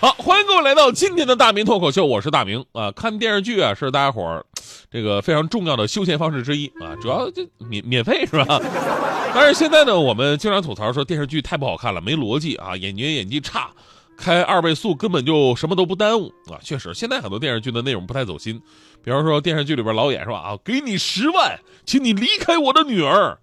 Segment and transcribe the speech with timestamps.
[0.00, 2.90] 好，欢迎各位来到今天的大明脱口秀，我是大明啊。
[2.90, 4.42] 看电视剧啊，是大家伙儿
[4.90, 8.58] 这个非常重要的休闲方式之一啊，主要就免免费是吧？
[9.34, 13.68] 但是现在呢，我们经常吐槽说电视剧太不好看了，没逻辑啊，演员演技差，
[14.16, 16.56] 开二倍速根本就什么都不耽误啊。
[16.62, 18.58] 确实，现在很多电视剧的内容不太走心，
[19.04, 23.36] 比方说电视剧里边老演是吧啊，给你十万，请你离开我的女儿。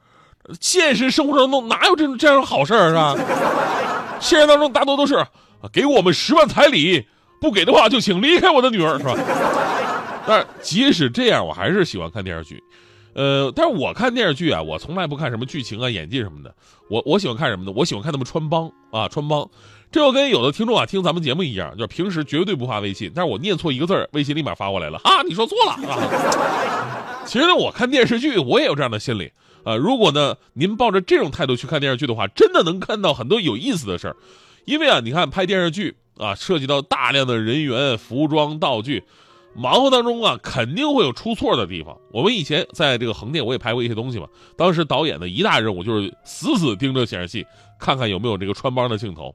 [0.60, 3.16] 现实生活当中哪有这种这样好事儿是吧？
[4.20, 5.24] 现实当中大多都是。
[5.62, 7.06] 啊，给我们十万彩礼，
[7.42, 9.16] 不给的话就请离开我的女儿，是吧？
[10.28, 12.62] 但是即使这样，我还是喜欢看电视剧。
[13.14, 16.54] 呃，但是我看电视剧啊，我从来不看什么剧情啊、演技什么的。
[16.90, 17.72] 我我喜欢看什么呢？
[17.76, 19.50] 我喜欢看他们穿帮啊，穿帮。
[19.90, 27.24] 这就跟有的听众啊听咱们节目一样，就是平时绝对不发微信，但是我念错一个字儿，微信立马发过来了啊，你说错了啊。
[27.26, 29.32] 其实呢，我看电视剧我也有这样的心理
[29.64, 29.76] 啊。
[29.76, 34.16] 如果呢您抱着这种态度去看电视剧的话，真的能看到很多有意思的事儿。
[34.68, 39.06] 因为啊，你看拍电视剧啊，涉及到大量的人员、服装、道具，
[39.56, 41.98] 忙活当中啊，肯定会有出错的地方。
[42.12, 44.28] 我们以前在这个横店，我也拍过一些东西嘛。
[44.58, 47.46] 当时导演的一大任务就是死死盯着显示器，
[47.80, 49.34] 看看有没有这个穿帮的镜头。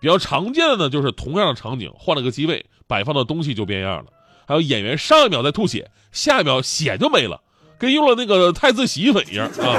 [0.00, 4.06] 比较常见的呢，就是同样的场景换了个机位，摆放的东西就变样了。
[4.44, 7.40] 还有演员上一秒在吐血，下一秒血就没了，
[7.78, 9.78] 跟用了那个太子洗衣粉一样啊。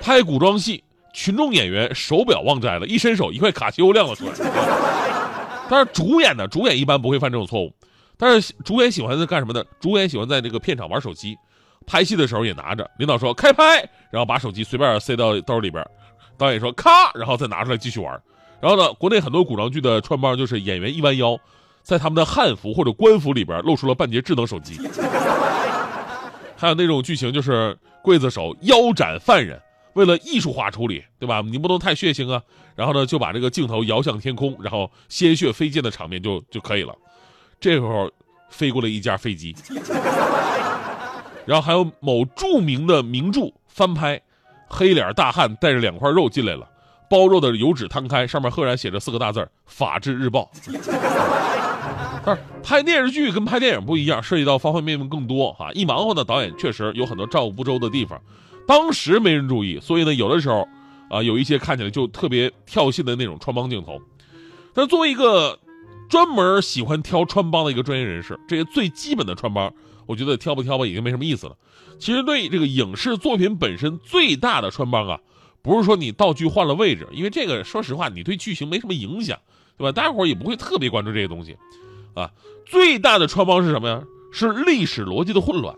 [0.00, 0.84] 拍古装戏。
[1.16, 4.32] 群众演员手表忘摘了，一伸手，一块卡西欧亮了出来。
[5.66, 7.72] 但是主演呢，主演一般不会犯这种错误。
[8.18, 9.64] 但是主演喜欢在干什么呢？
[9.80, 11.34] 主演喜欢在这个片场玩手机，
[11.86, 12.88] 拍戏的时候也拿着。
[12.98, 13.78] 领导说开拍，
[14.10, 15.82] 然后把手机随便塞到兜里边。
[16.36, 18.12] 导演说咔，然后再拿出来继续玩。
[18.60, 21.34] 然后呢，国内很多古装剧的穿帮就是演员一弯腰，
[21.82, 24.78] 在他们的汉服或者官服里边露出了半截智能手机。
[26.58, 29.58] 还有那种剧情就是刽子手腰斩犯人。
[29.96, 31.40] 为了艺术化处理，对吧？
[31.40, 32.42] 你不能太血腥啊。
[32.74, 36.94] 然后呢，就把这个镜头摇向天空，然后鲜血飞溅的场面就就可以了。
[37.58, 38.10] 这时候
[38.50, 39.56] 飞过来一架飞机，
[41.46, 44.20] 然后还有某著名的名著翻拍，
[44.68, 46.68] 黑脸大汉带着两块肉进来了，
[47.08, 50.50] 包肉的油纸摊开，上面赫然写着四个大字法制日报”。
[52.22, 55.72] 但是拍电视剧跟拍电影不一样，涉及到方方面面更多哈。
[55.72, 58.20] 一忙活呢，导演确实有很多照顾不周的地方。
[58.66, 60.68] 当时没人注意，所以呢，有的时候，
[61.08, 64.00] 啊，有一些看起来就特别跳戏的那种穿帮镜头。
[64.74, 65.58] 但作为一个
[66.08, 69.72] 专门喜欢挑穿帮的一个专业人士，这些最基本的穿帮，
[70.06, 71.56] 我觉得挑不挑吧，已经没什么意思了。
[71.98, 75.20] 其实对这个影视作品本身最大的穿帮啊，
[75.62, 79.38] 不是说你道具换了位置，因为这个说实话，你对剧情没什么影响，
[79.78, 79.92] 对吧？
[79.92, 81.56] 大家伙也不会特别关注这些东西，
[82.14, 82.30] 啊，
[82.66, 84.02] 最大的穿帮是什么呀？
[84.32, 85.74] 是历史逻辑的混乱。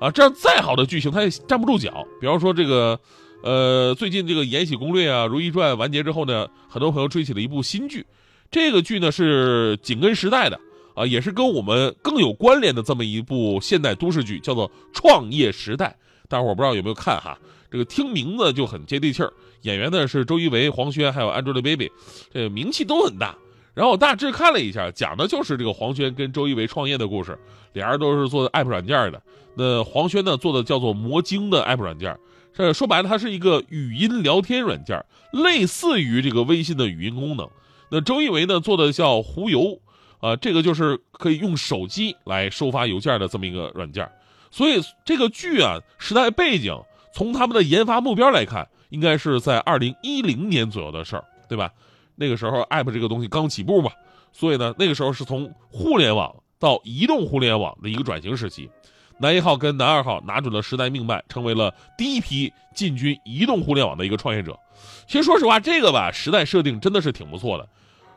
[0.00, 2.06] 啊，这样再好的剧情，它也站不住脚。
[2.20, 2.98] 比方说这个，
[3.42, 8.06] 呃，最近这个《延禧攻略》啊，《如懿传》完结之后呢，很多朋友追起了一部新剧。
[8.50, 10.58] 这个剧呢是紧跟时代的
[10.94, 15.86] 啊，也是跟我们更有关联的这么一部现代都市剧，叫做《创业时代》。
[16.28, 17.38] 大伙儿不知道有没有看哈？
[17.70, 19.32] 这个听名字就很接地气儿。
[19.62, 21.90] 演员呢是周一围、黄轩，还有 Angelababy，
[22.32, 23.36] 这名气都很大。
[23.78, 27.38] 然后我大致看了一下，讲的就是这个黄轩跟周一围创业的故事。
[27.74, 29.22] 俩人都是做 app 软件的。
[29.54, 32.18] 那黄轩呢做的叫做魔晶的 app 软件，
[32.52, 35.00] 这说白了它是一个语音聊天软件，
[35.30, 37.48] 类似于这个微信的语音功能。
[37.88, 39.78] 那周一围呢做的叫狐邮，
[40.18, 44.10] 啊，这个就是可以用手机来收发邮件的这么一个软件。
[44.50, 46.76] 所以这个剧啊，时代背景
[47.14, 51.70] 从他们的研发目标来看，应该是在二零一零年左右的事儿，对吧？
[52.18, 53.90] 那个时候 app 这个东西刚起步嘛，
[54.32, 58.68] 所以呢，那个时候是从互联网到移动互联网的一个转型时期。
[59.20, 64.56] 男一号跟男二号拿准了时代命脉，成为了第一批进军移动互联网的一个创业者。
[65.08, 67.68] 其实说实话，这个吧，时代设定真的是挺不错的，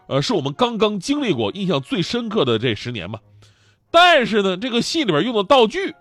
[0.08, 3.20] 呃，是我们刚刚经历过印象最深刻的这十年吧。
[3.90, 5.96] 但是呢，这个戏里边用的道具，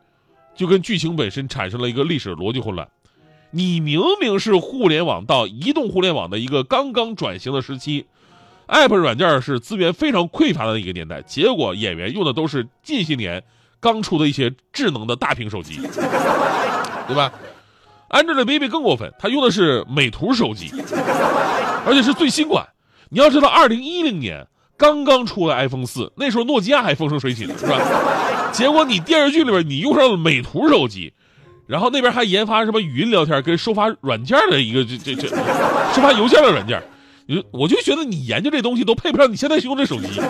[0.54, 2.86] 就跟剧情本身产生了一个历史逻辑混乱。
[3.50, 8.06] 你明明是互联网到移动互联网的一个刚刚转型的时期
[8.68, 13.42] ，App 软件是资源非常匮乏的一个年代，结果演员用的都是近些年。
[13.82, 15.80] 刚出的一些智能的大屏手机，
[17.08, 17.32] 对吧
[18.10, 20.70] ？Angelababy 更过分，她用的是美图手机，
[21.86, 22.68] 而且是最新款。
[23.08, 27.80] 你要知道，二零一零年刚刚出了 iPhone 四，那时候诺基亚还风生水起呢，是吧？
[28.52, 31.14] 结果你电视剧里边你用上了美图手机，
[31.70, 36.82] 然后那边还研发什么语音聊天跟收发软件的一个这这这收发邮件的软件，
[37.26, 40.20] 你我就觉得你研究这东西都配不上你现在用这手机。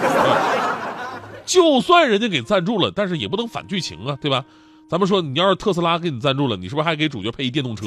[1.46, 4.44] 就算人家给赞助了，但是也不能反剧情啊，对吧？
[4.90, 7.86] 咱们说，你要是特斯拉给你赞助了，你是不是还给主角配一电动车？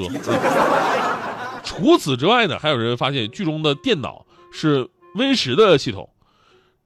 [1.64, 6.10] 除此之外呢，还有人发现剧中的电脑是 Win 十的系统。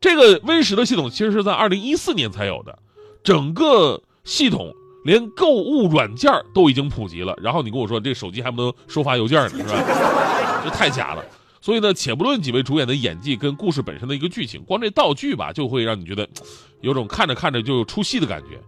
[0.01, 2.77] 这个 Win 十的系统其实是在二零一四年才有的，
[3.23, 4.73] 整个系统
[5.07, 7.33] 连购物软件都已经普及了。
[7.42, 10.62] 然后你跟我说这手机还不能收发邮件呢，是吧？
[10.65, 11.24] 这太假了。
[11.62, 16.27] 所以呢，且不论几位主演的演技跟故事本身的一个剧情，光这道具吧，就会让你觉得
[16.81, 18.59] 有种看着看着就出戏的感觉。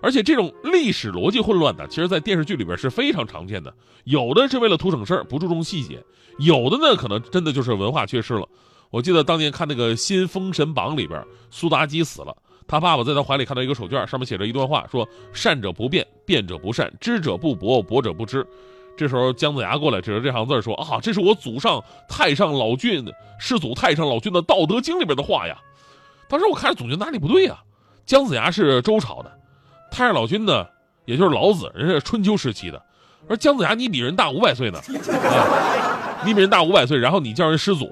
[0.00, 3.74] 而且这种历史逻辑混乱的，其实在电视剧里边是非常常见的。
[4.04, 5.96] 有的是为了图省事儿，不注重细节；
[6.38, 8.46] 有的呢，可能真的就是文化缺失了。
[8.90, 12.36] 我记得当年看那个《新封神榜》里边，苏妲己死了，
[12.70, 18.46] 他爸爸在他怀里看到一个手绢，上面写着一段话，说：“善者不变，变者不善，知者不博，博者不知。”
[18.96, 23.04] 这时候姜子牙过来指着这行字说：“啊，这是我祖上太上老君
[23.40, 25.58] 世祖太上老君的《道德经》里边的话呀。”
[26.30, 27.58] 当时我看着总觉得哪里不对呀。
[28.06, 29.32] 姜子牙是周朝的，
[29.90, 30.64] 太上老君呢，
[31.06, 32.80] 也就是老子，人家是春秋时期的。
[33.28, 37.90] 而姜子牙你比人大五百岁呢，啊，你比人大五百岁，然后你叫人师祖。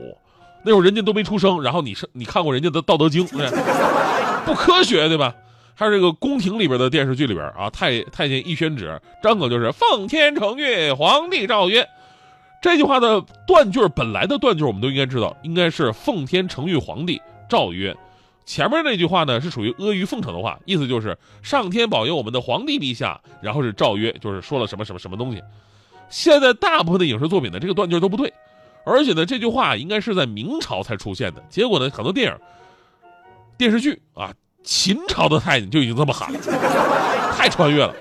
[0.64, 3.26] 那会儿人家都没出生，然后你是你看过人家的《道德经》，
[4.46, 5.34] 不科学对吧？
[5.74, 11.88] 还有这个宫廷里边的电视剧里边啊，太太监一宣旨，张口就是奉天承运，皇帝诏曰。
[12.60, 17.96] 这句话的断句本来的断句我们都应该知道，应该是奉天承运，皇帝诏曰。
[18.44, 25.40] 前面那句话呢是属于阿谀奉承的话，意思就是上天保佑我们的皇帝陛下，然后是诏曰，就是说了什么什么什么东西。
[26.08, 28.32] 现在大部分的影视作品呢，这个断句都不对。
[28.84, 31.44] 而且呢，这句话应该是在明朝才出现的。
[31.50, 32.38] 结果呢，很多电影、
[33.58, 34.32] 电视剧啊，
[34.62, 36.38] 秦朝的太监就已经这么喊了，
[37.36, 37.92] 太穿越了。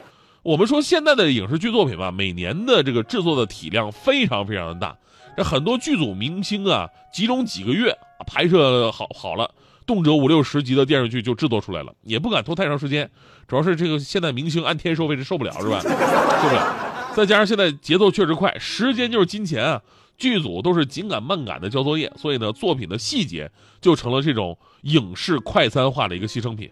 [0.43, 4.95] 我们说现在的影视剧作品吧，每年的这个制作的体量非常非常的大，
[5.35, 7.91] 这很多剧组明星啊，集中几个月
[8.27, 9.49] 拍摄好好了，
[9.85, 13.09] 动辄五六十集的电视剧就制作出来了，也不敢拖太长时间。
[13.47, 15.81] 主要是这个现在明星按天收费是受不了，是吧？
[15.81, 16.75] 受不了。
[17.15, 19.81] 再加上现在节奏确实快，时间就是金钱啊。
[20.17, 26.69] 剧组都是紧赶慢赶的交作业，所以呢，作品的细节就成了这种影视快餐化的一个牺牲品。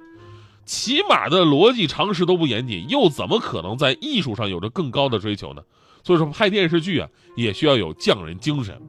[0.65, 5.61] 起码的逻辑常识都不严谨，又怎么可能在艺术上有着更高的追求呢？
[6.03, 8.81] 所以说，拍电视剧啊，也需要有匠人精神。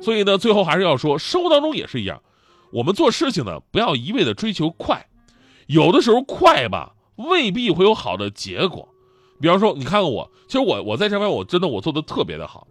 [0.00, 2.22] 所以呢，最后还是要说，生活当中也是一样，
[2.70, 5.08] 我们做事情呢，不要一味的追求快，
[5.66, 8.88] 有的时候快吧，未必会有好的结果。
[9.40, 12.66] 比方说，你看看我，其实我我在这边，我真的我做的特别的好。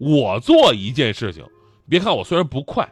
[0.00, 1.44] 我做一件事情，
[1.88, 2.88] 别看我虽然不快，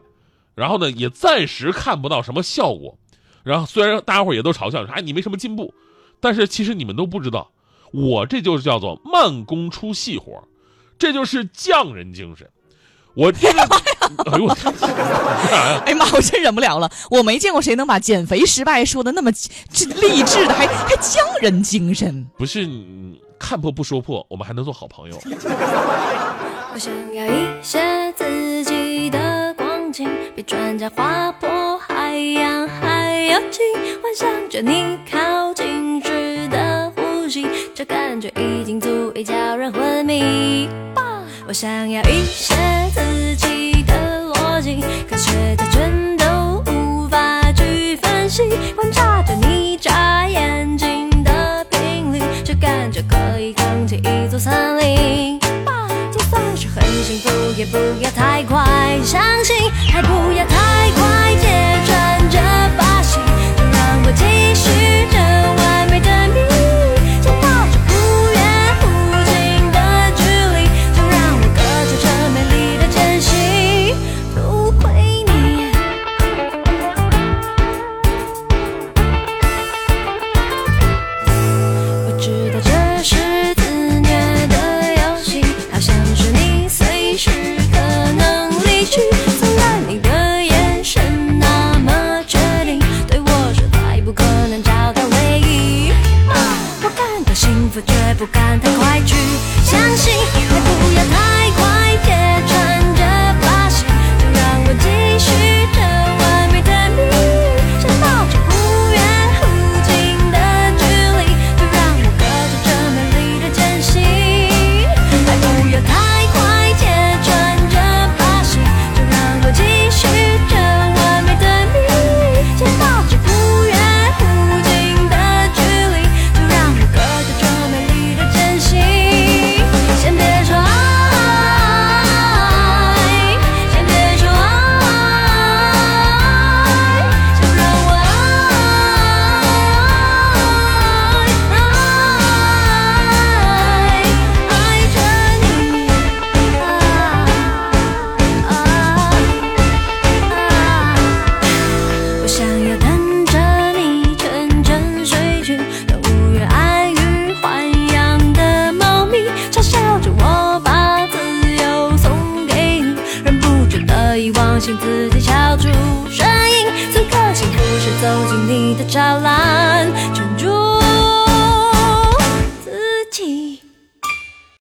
[0.54, 2.98] 然后呢也暂时看不到什么效果，
[3.42, 5.72] 然后虽然大家伙也都嘲笑说哎你没什么进步，
[6.20, 7.50] 但是其实你们都不知道，
[7.92, 10.44] 我这就是叫做慢工出细活，
[10.98, 12.46] 这就是匠人精神。
[13.14, 13.62] 我这个，
[14.30, 14.72] 哎呦我天，
[15.84, 22.24] 哎呀妈，我真忍不了了，我没见过谁能把减肥失败说的那么这励志的，还还匠人精神。
[22.36, 22.68] 不是
[23.36, 25.18] 看破不说破，我们还能做好朋友。
[26.72, 33.64] 我想要一些自己的光景，比专家划破海洋还要近。
[34.02, 40.68] 幻想着你靠近时的呼吸，这感觉已经足以叫人昏迷。
[41.46, 42.54] 我想要一些
[42.92, 48.42] 自己的逻辑，科学的全都无法去分析。
[48.76, 55.40] 观察着你眨眼睛的频率，这感觉可以扛起一座森林。
[57.58, 58.64] 也不要太快，
[59.02, 60.87] 相信还不要太